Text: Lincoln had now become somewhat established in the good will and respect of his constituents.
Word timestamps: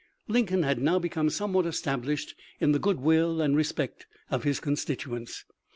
Lincoln 0.27 0.63
had 0.63 0.81
now 0.81 0.97
become 0.97 1.29
somewhat 1.29 1.67
established 1.67 2.33
in 2.59 2.71
the 2.71 2.79
good 2.79 2.99
will 3.01 3.39
and 3.39 3.55
respect 3.55 4.07
of 4.31 4.41
his 4.43 4.59
constituents. 4.59 5.45